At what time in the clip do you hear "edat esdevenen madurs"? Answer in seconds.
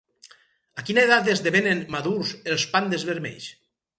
1.09-2.33